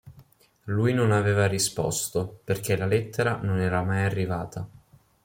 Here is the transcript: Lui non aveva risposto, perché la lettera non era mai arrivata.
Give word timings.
Lui 0.63 0.95
non 0.95 1.11
aveva 1.11 1.45
risposto, 1.45 2.41
perché 2.43 2.75
la 2.75 2.87
lettera 2.87 3.35
non 3.39 3.59
era 3.59 3.83
mai 3.83 4.03
arrivata. 4.03 4.67